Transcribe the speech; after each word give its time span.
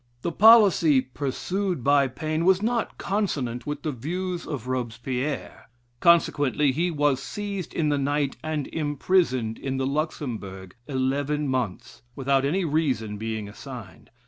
The 0.23 0.31
policy 0.31 0.99
pursued 0.99 1.83
by 1.83 2.07
Paine 2.07 2.43
was 2.43 2.63
not 2.63 2.97
consonant 2.97 3.67
with 3.67 3.83
the 3.83 3.91
views 3.91 4.47
of 4.47 4.65
Robespierre. 4.65 5.69
Consequently, 5.99 6.71
he 6.71 6.89
was 6.89 7.21
seized 7.21 7.71
in 7.71 7.89
the 7.89 7.99
night 7.99 8.35
and 8.43 8.65
imprisoned 8.69 9.59
in 9.59 9.77
the 9.77 9.85
Luxembourg 9.85 10.73
eleven 10.87 11.47
months, 11.47 12.01
without 12.15 12.45
any 12.45 12.65
reason 12.65 13.19
being 13.19 13.47
assigned. 13.47 14.09